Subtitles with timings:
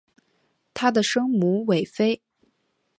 [0.73, 2.23] 她的生母韦妃。